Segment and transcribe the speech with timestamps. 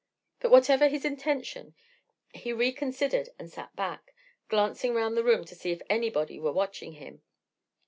[0.39, 1.75] But whatever his intention,
[2.33, 4.15] he reconsidered and sat back,
[4.49, 7.21] glancing round the room to see if anybody were watching him.